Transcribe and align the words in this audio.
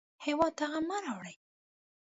هېواد 0.25 0.53
ته 0.57 0.65
غم 0.71 0.83
مه 0.89 0.97
راوړئ 1.03 1.35